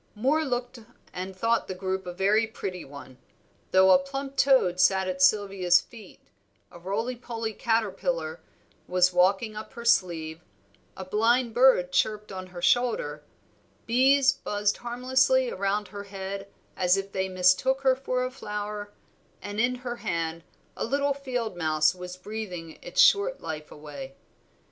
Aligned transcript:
Moor 0.15 0.43
looked, 0.43 0.79
and 1.13 1.35
thought 1.35 1.67
the 1.67 1.75
group 1.75 2.07
a 2.07 2.11
very 2.11 2.47
pretty 2.47 2.83
one, 2.83 3.19
though 3.69 3.91
a 3.91 3.99
plump 3.99 4.35
toad 4.35 4.79
sat 4.79 5.07
at 5.07 5.21
Sylvia's 5.21 5.79
feet, 5.79 6.19
a 6.71 6.79
roly 6.79 7.15
poly 7.15 7.53
caterpillar 7.53 8.41
was 8.87 9.13
walking 9.13 9.55
up 9.55 9.73
her 9.73 9.85
sleeve, 9.85 10.41
a 10.97 11.05
blind 11.05 11.53
bird 11.53 11.91
chirped 11.91 12.31
on 12.31 12.47
her 12.47 12.63
shoulder, 12.63 13.23
bees 13.85 14.33
buzzed 14.33 14.77
harmlessly 14.77 15.49
about 15.49 15.89
her 15.89 16.05
head, 16.05 16.47
as 16.75 16.97
if 16.97 17.11
they 17.11 17.29
mistook 17.29 17.81
her 17.81 17.95
for 17.95 18.23
a 18.25 18.31
flower, 18.31 18.91
and 19.39 19.59
in 19.59 19.75
her 19.85 19.97
hand 19.97 20.43
a 20.75 20.83
little 20.83 21.13
field 21.13 21.55
mouse 21.55 21.93
was 21.93 22.17
breathing 22.17 22.79
its 22.81 22.99
short 22.99 23.39
life 23.39 23.69
away. 23.71 24.15